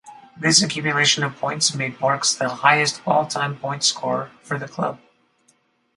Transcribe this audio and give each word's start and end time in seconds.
This 0.35 0.63
accumulation 0.63 1.23
of 1.23 1.35
points 1.39 1.75
made 1.75 1.99
Parks 1.99 2.33
the 2.33 2.49
highest 2.49 3.03
all-time 3.05 3.57
points 3.59 3.85
scorer 3.89 4.31
for 4.41 4.57
the 4.57 4.67
club. 4.67 4.99